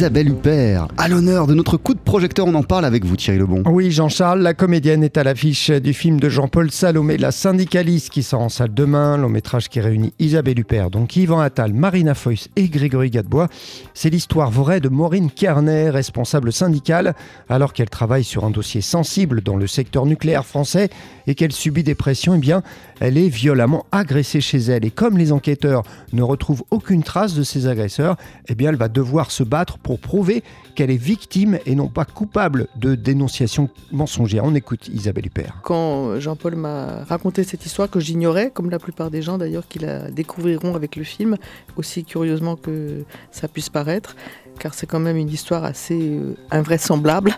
Isabelle 0.00 0.30
Huppert. 0.30 0.88
À 0.96 1.08
l'honneur 1.08 1.46
de 1.46 1.52
notre 1.52 1.76
coup 1.76 1.92
de 1.92 1.98
projecteur, 1.98 2.46
on 2.46 2.54
en 2.54 2.62
parle 2.62 2.86
avec 2.86 3.04
vous 3.04 3.16
Thierry 3.16 3.38
Lebon. 3.38 3.64
Oui 3.66 3.90
Jean-Charles, 3.90 4.40
la 4.40 4.54
comédienne 4.54 5.04
est 5.04 5.18
à 5.18 5.24
l'affiche 5.24 5.70
du 5.70 5.92
film 5.92 6.18
de 6.18 6.30
Jean-Paul 6.30 6.70
Salomé, 6.70 7.18
La 7.18 7.32
syndicaliste 7.32 8.08
qui 8.08 8.22
sort 8.22 8.40
en 8.40 8.48
salle 8.48 8.72
demain, 8.72 9.18
long 9.18 9.28
métrage 9.28 9.68
qui 9.68 9.78
réunit 9.78 10.14
Isabelle 10.18 10.58
Huppert, 10.58 10.88
donc 10.88 11.14
Yvan 11.16 11.40
Attal, 11.40 11.74
Marina 11.74 12.14
Foïs 12.14 12.48
et 12.56 12.70
Grégory 12.70 13.10
Gadebois. 13.10 13.48
C'est 13.92 14.08
l'histoire 14.08 14.50
vraie 14.50 14.80
de 14.80 14.88
Maureen 14.88 15.30
Carnet, 15.30 15.90
responsable 15.90 16.50
syndicale, 16.50 17.14
alors 17.50 17.74
qu'elle 17.74 17.90
travaille 17.90 18.24
sur 18.24 18.46
un 18.46 18.50
dossier 18.50 18.80
sensible 18.80 19.42
dans 19.42 19.56
le 19.56 19.66
secteur 19.66 20.06
nucléaire 20.06 20.46
français 20.46 20.88
et 21.26 21.34
qu'elle 21.34 21.52
subit 21.52 21.82
des 21.82 21.94
pressions, 21.94 22.36
eh 22.36 22.38
bien, 22.38 22.62
elle 23.00 23.18
est 23.18 23.28
violemment 23.28 23.84
agressée 23.92 24.40
chez 24.40 24.60
elle. 24.60 24.86
Et 24.86 24.90
comme 24.90 25.18
les 25.18 25.30
enquêteurs 25.30 25.82
ne 26.14 26.22
retrouvent 26.22 26.64
aucune 26.70 27.02
trace 27.02 27.34
de 27.34 27.42
ses 27.42 27.66
agresseurs, 27.66 28.16
eh 28.48 28.54
bien, 28.54 28.70
elle 28.70 28.76
va 28.76 28.88
devoir 28.88 29.30
se 29.30 29.42
battre 29.42 29.76
pour 29.76 29.89
prouver 29.96 30.42
qu'elle 30.74 30.90
est 30.90 30.96
victime 30.96 31.58
et 31.66 31.74
non 31.74 31.88
pas 31.88 32.04
coupable 32.04 32.68
de 32.76 32.94
dénonciation 32.94 33.68
mensongère. 33.92 34.44
On 34.44 34.54
écoute 34.54 34.88
Isabelle 34.88 35.26
Huppert. 35.26 35.58
Quand 35.62 36.18
Jean-Paul 36.20 36.56
m'a 36.56 37.04
raconté 37.04 37.44
cette 37.44 37.66
histoire 37.66 37.90
que 37.90 38.00
j'ignorais, 38.00 38.50
comme 38.50 38.70
la 38.70 38.78
plupart 38.78 39.10
des 39.10 39.22
gens 39.22 39.38
d'ailleurs 39.38 39.68
qui 39.68 39.78
la 39.78 40.10
découvriront 40.10 40.74
avec 40.74 40.96
le 40.96 41.04
film, 41.04 41.36
aussi 41.76 42.04
curieusement 42.04 42.56
que 42.56 43.04
ça 43.30 43.48
puisse 43.48 43.68
paraître, 43.68 44.16
car 44.60 44.74
c'est 44.74 44.86
quand 44.86 45.00
même 45.00 45.16
une 45.16 45.30
histoire 45.30 45.64
assez 45.64 45.98
euh, 46.00 46.34
invraisemblable 46.50 47.32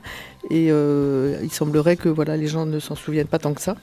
et 0.50 0.70
euh, 0.70 1.38
il 1.42 1.52
semblerait 1.52 1.96
que 1.96 2.08
voilà, 2.08 2.36
les 2.36 2.48
gens 2.48 2.66
ne 2.66 2.78
s'en 2.80 2.94
souviennent 2.94 3.28
pas 3.28 3.38
tant 3.38 3.54
que 3.54 3.62
ça. 3.62 3.76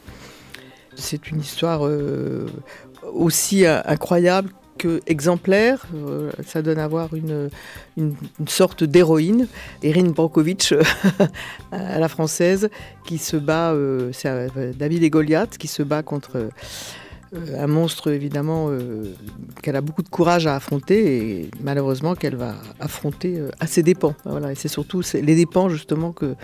C'est 0.95 1.31
une 1.31 1.39
histoire 1.39 1.87
euh, 1.87 2.47
aussi 3.13 3.65
incroyable 3.65 4.51
que 4.79 5.01
exemplaire. 5.05 5.85
Euh, 5.93 6.31
ça 6.45 6.63
donne 6.63 6.79
à 6.79 6.87
voir 6.87 7.13
une, 7.13 7.49
une, 7.97 8.15
sorte 8.47 8.83
d'héroïne, 8.83 9.47
Erin 9.83 10.09
Brokovich 10.09 10.73
à 11.71 11.99
la 11.99 12.07
française, 12.07 12.69
qui 13.05 13.19
se 13.19 13.37
bat, 13.37 13.73
euh, 13.73 14.09
c'est 14.13 14.29
David 14.77 15.03
et 15.03 15.09
Goliath, 15.09 15.57
qui 15.57 15.67
se 15.67 15.83
bat 15.83 16.01
contre 16.01 16.49
un 17.55 17.67
monstre 17.67 18.11
évidemment 18.11 18.71
qu'elle 19.61 19.75
a 19.75 19.81
beaucoup 19.81 20.01
de 20.01 20.09
courage 20.09 20.47
à 20.47 20.55
affronter 20.55 21.17
et 21.17 21.51
malheureusement 21.61 22.15
qu'elle 22.15 22.35
va 22.35 22.55
affronter 22.79 23.39
à 23.59 23.67
ses 23.67 23.83
dépens. 23.83 24.15
Voilà, 24.25 24.51
et 24.51 24.55
c'est 24.55 24.67
surtout 24.67 25.03
les 25.13 25.35
dépens 25.35 25.69
justement 25.69 26.11
que 26.11 26.25
euh, 26.25 26.35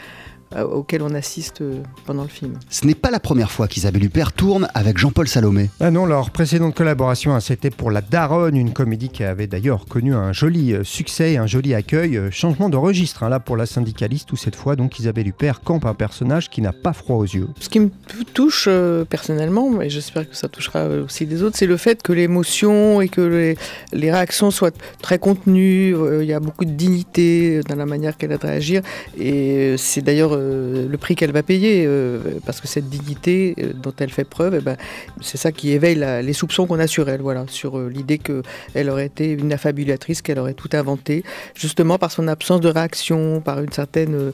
auquel 0.64 1.02
on 1.02 1.14
assiste 1.14 1.62
euh, 1.62 1.82
pendant 2.06 2.24
le 2.24 2.30
film. 2.30 2.54
Ce 2.70 2.86
n'est 2.86 2.96
pas 2.96 3.12
la 3.12 3.20
première 3.20 3.52
fois 3.52 3.68
qu'Isabelle 3.68 4.06
Huppert 4.06 4.32
tourne 4.32 4.68
avec 4.74 4.98
Jean-Paul 4.98 5.28
Salomé. 5.28 5.70
Ah 5.80 5.92
non, 5.92 6.06
leur 6.06 6.30
précédente 6.30 6.76
collaboration, 6.76 7.34
hein, 7.34 7.40
c'était 7.40 7.70
pour 7.70 7.92
La 7.92 8.02
Daronne, 8.02 8.56
une 8.56 8.72
comédie 8.72 9.10
qui 9.10 9.24
avait 9.24 9.48
d'ailleurs 9.48 9.86
connu 9.86 10.14
un 10.14 10.34
joli 10.34 10.74
euh, 10.74 10.84
succès, 10.84 11.38
un 11.38 11.48
joli 11.48 11.74
accueil. 11.74 12.20
Changement 12.32 12.70
de 12.70 12.78
registre 12.78 13.24
hein, 13.24 13.30
là 13.30 13.40
pour 13.40 13.58
la 13.58 13.66
syndicaliste, 13.66 14.32
où 14.32 14.36
cette 14.36 14.56
fois 14.56 14.76
donc 14.76 15.00
Isabelle 15.00 15.28
Huppert 15.28 15.62
campe 15.62 15.86
un 15.86 15.94
personnage 15.94 16.50
qui 16.50 16.62
n'a 16.62 16.74
pas 16.74 16.94
froid 16.94 17.18
aux 17.18 17.24
yeux. 17.24 17.48
Ce 17.60 17.70
qui 17.70 17.80
me 17.80 17.90
touche 18.34 18.70
personnellement, 19.10 19.82
et 19.82 19.90
j'espère 19.90 20.30
que 20.30 20.36
ça 20.36 20.48
touchera 20.48 20.88
aussi 20.88 21.26
des 21.26 21.44
autres, 21.44 21.58
c'est 21.58 21.66
le 21.66 21.78
fait 21.78 22.02
que 22.02 22.14
l'émotion 22.14 23.02
et 23.02 23.10
que 23.10 23.22
les, 23.22 23.58
les, 23.94 24.12
réactions 24.12 24.52
soient 24.52 24.72
très 25.02 25.20
contenues. 25.20 25.96
Il 26.22 26.26
y 26.26 26.34
a 26.34 26.40
beaucoup 26.40 26.66
de 26.66 26.72
dignité 26.72 27.62
dans 27.68 27.76
la 27.76 27.86
manière 27.86 28.18
qu'elle 28.18 28.32
a 28.32 28.38
de 28.38 28.46
réagir, 28.46 28.82
et 29.18 29.76
c'est 29.78 30.02
d'ailleurs 30.02 30.38
euh, 30.46 30.88
le 30.88 30.98
prix 30.98 31.16
qu'elle 31.16 31.32
va 31.32 31.44
payer, 31.44 31.86
euh, 31.88 32.20
parce 32.46 32.62
que 32.62 32.68
cette 32.68 32.90
dignité 32.90 33.56
euh, 33.60 33.74
dont 33.74 33.94
elle 34.00 34.12
fait 34.12 34.24
preuve, 34.24 34.56
eh 34.56 34.62
ben, 34.62 34.78
c'est 35.22 35.38
ça 35.38 35.52
qui 35.52 35.72
éveille 35.72 35.96
les 35.96 36.34
soupçons 36.34 36.68
qu'on 36.68 36.80
a 36.80 36.88
sur 36.88 37.10
elle, 37.10 37.22
voilà, 37.22 37.46
sur 37.48 37.80
l'idée 37.80 38.20
qu'elle 38.20 38.90
aurait 38.90 39.08
été 39.08 39.32
une 39.32 39.52
affabulatrice, 39.54 40.22
qu'elle 40.22 40.40
aurait 40.40 40.54
tout 40.54 40.70
inventé, 40.74 41.24
justement 41.56 41.98
par 41.98 42.12
son 42.12 42.28
absence 42.28 42.62
de 42.62 42.70
réaction, 42.70 43.42
par 43.42 43.62
une 43.62 43.72
certaine 43.72 44.32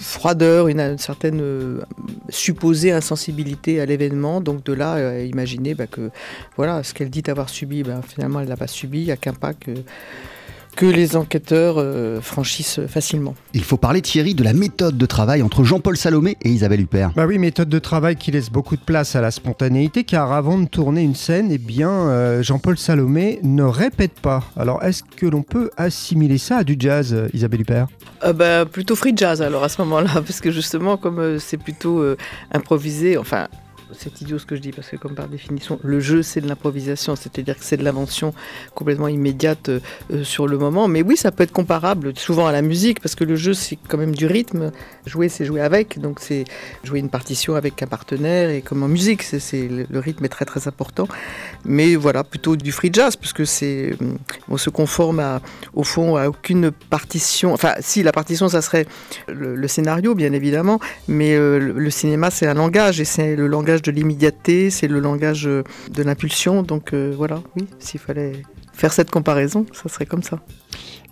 froideur, 0.00 0.68
une, 0.68 0.98
certaine 0.98 1.42
supposée 2.28 2.92
insensibilité 2.92 3.80
à 3.80 3.86
l'événement. 3.86 4.40
Donc 4.40 4.64
de 4.64 4.72
là, 4.72 5.20
imaginer 5.20 5.74
bah, 5.74 5.86
que 5.86 6.10
voilà, 6.56 6.82
ce 6.82 6.94
qu'elle 6.94 7.10
dit 7.10 7.22
avoir 7.28 7.48
subi, 7.48 7.82
bah, 7.82 8.00
finalement 8.06 8.40
elle 8.40 8.48
l'a 8.48 8.56
pas 8.56 8.66
subi, 8.66 9.00
il 9.00 9.06
n'y 9.06 9.12
a 9.12 9.16
qu'un 9.16 9.32
pas 9.32 9.54
que 9.54 9.72
que 10.76 10.86
les 10.86 11.16
enquêteurs 11.16 11.76
euh, 11.78 12.20
franchissent 12.20 12.80
facilement. 12.86 13.34
Il 13.54 13.64
faut 13.64 13.78
parler, 13.78 14.02
Thierry, 14.02 14.34
de 14.34 14.44
la 14.44 14.52
méthode 14.52 14.98
de 14.98 15.06
travail 15.06 15.42
entre 15.42 15.64
Jean-Paul 15.64 15.96
Salomé 15.96 16.36
et 16.42 16.50
Isabelle 16.50 16.82
Huppert. 16.82 17.12
Bah 17.16 17.26
oui, 17.26 17.38
méthode 17.38 17.70
de 17.70 17.78
travail 17.78 18.16
qui 18.16 18.30
laisse 18.30 18.50
beaucoup 18.50 18.76
de 18.76 18.82
place 18.82 19.16
à 19.16 19.22
la 19.22 19.30
spontanéité, 19.30 20.04
car 20.04 20.32
avant 20.32 20.58
de 20.58 20.66
tourner 20.66 21.02
une 21.02 21.14
scène, 21.14 21.48
eh 21.50 21.58
bien, 21.58 21.90
euh, 21.90 22.42
Jean-Paul 22.42 22.76
Salomé 22.76 23.40
ne 23.42 23.62
répète 23.62 24.20
pas. 24.20 24.44
Alors, 24.56 24.84
est-ce 24.84 25.02
que 25.02 25.24
l'on 25.26 25.42
peut 25.42 25.70
assimiler 25.78 26.38
ça 26.38 26.58
à 26.58 26.64
du 26.64 26.76
jazz, 26.78 27.14
euh, 27.14 27.28
Isabelle 27.32 27.62
Huppert? 27.62 27.86
Bah, 28.34 28.66
Plutôt 28.66 28.96
free 28.96 29.14
jazz, 29.16 29.40
alors, 29.40 29.64
à 29.64 29.70
ce 29.70 29.80
moment-là, 29.80 30.10
parce 30.14 30.42
que 30.42 30.50
justement, 30.50 30.98
comme 30.98 31.38
c'est 31.38 31.56
plutôt 31.56 32.04
improvisé, 32.52 33.16
enfin, 33.16 33.48
c'est 33.92 34.20
idiot 34.20 34.38
ce 34.38 34.46
que 34.46 34.56
je 34.56 34.60
dis, 34.60 34.72
parce 34.72 34.88
que 34.88 34.96
comme 34.96 35.14
par 35.14 35.28
définition, 35.28 35.78
le 35.82 36.00
jeu, 36.00 36.22
c'est 36.22 36.40
de 36.40 36.48
l'improvisation, 36.48 37.16
c'est-à-dire 37.16 37.56
que 37.58 37.64
c'est 37.64 37.76
de 37.76 37.84
l'invention 37.84 38.34
complètement 38.74 39.08
immédiate 39.08 39.68
euh, 39.68 40.24
sur 40.24 40.46
le 40.46 40.58
moment. 40.58 40.88
Mais 40.88 41.02
oui, 41.02 41.16
ça 41.16 41.30
peut 41.30 41.42
être 41.42 41.52
comparable 41.52 42.16
souvent 42.16 42.46
à 42.46 42.52
la 42.52 42.62
musique, 42.62 43.00
parce 43.00 43.14
que 43.14 43.24
le 43.24 43.36
jeu, 43.36 43.54
c'est 43.54 43.78
quand 43.88 43.98
même 43.98 44.14
du 44.14 44.26
rythme. 44.26 44.72
Jouer, 45.06 45.28
c'est 45.28 45.44
jouer 45.44 45.60
avec, 45.60 46.00
donc 46.00 46.20
c'est 46.20 46.44
jouer 46.84 46.98
une 46.98 47.10
partition 47.10 47.54
avec 47.54 47.82
un 47.82 47.86
partenaire, 47.86 48.50
et 48.50 48.62
comme 48.62 48.82
en 48.82 48.88
musique, 48.88 49.24
le 49.32 49.98
rythme 49.98 50.24
est 50.24 50.30
très 50.30 50.44
très 50.44 50.66
important. 50.66 51.06
Mais 51.64 51.94
voilà, 51.94 52.24
plutôt 52.24 52.56
du 52.56 52.72
free 52.72 52.90
jazz, 52.92 53.16
puisque 53.16 53.46
c'est, 53.46 53.92
euh, 54.00 54.14
on 54.48 54.56
se 54.56 54.70
conforme 54.70 55.40
au 55.74 55.84
fond 55.84 56.16
à 56.16 56.28
aucune 56.28 56.70
partition. 56.70 57.52
Enfin, 57.52 57.74
si, 57.80 58.02
la 58.02 58.12
partition, 58.12 58.48
ça 58.48 58.62
serait 58.62 58.86
le, 59.28 59.66
scénario, 59.68 60.14
bien 60.14 60.32
évidemment, 60.32 60.80
mais 61.08 61.34
euh, 61.34 61.58
le 61.58 61.90
cinéma, 61.90 62.30
c'est 62.30 62.46
un 62.46 62.54
langage, 62.54 63.00
et 63.00 63.04
c'est 63.04 63.36
le 63.36 63.46
langage 63.46 63.75
de 63.82 63.90
l'immédiateté, 63.90 64.70
c'est 64.70 64.88
le 64.88 65.00
langage 65.00 65.46
euh, 65.46 65.62
de 65.90 66.02
l'impulsion. 66.02 66.62
Donc 66.62 66.92
euh, 66.92 67.12
voilà, 67.16 67.42
oui, 67.56 67.66
s'il 67.78 68.00
fallait 68.00 68.42
faire 68.72 68.92
cette 68.92 69.10
comparaison, 69.10 69.66
ça 69.72 69.88
serait 69.88 70.06
comme 70.06 70.22
ça. 70.22 70.40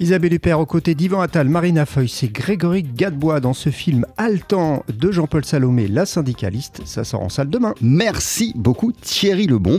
Isabelle 0.01 0.35
Huppert 0.35 0.59
aux 0.59 0.67
côtés 0.67 0.95
d'Yvan 0.95 1.21
Attal, 1.21 1.49
Marina 1.49 1.87
Foy, 1.87 2.09
c'est 2.09 2.29
Grégory 2.29 2.83
Gadebois 2.83 3.39
dans 3.39 3.53
ce 3.53 3.71
film 3.71 4.05
haletant 4.17 4.85
de 4.89 5.13
Jean-Paul 5.13 5.45
Salomé, 5.45 5.87
la 5.87 6.05
syndicaliste. 6.05 6.83
Ça 6.85 7.05
sort 7.05 7.23
en 7.23 7.29
salle 7.29 7.49
demain. 7.49 7.75
Merci 7.81 8.53
beaucoup 8.57 8.93
Thierry 8.93 9.47
Lebon. 9.47 9.79